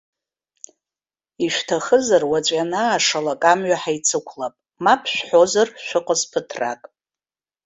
[1.45, 6.81] Ишәҭахызар, уаҵәы ианаашалак амҩа ҳаицықәлап, мап шәҳәозар, шәыҟаз ԥыҭрак.